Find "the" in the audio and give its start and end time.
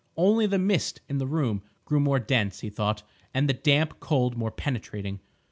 0.47-0.57, 1.19-1.27, 3.47-3.53